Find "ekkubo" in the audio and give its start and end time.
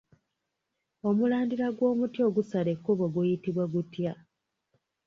2.75-3.05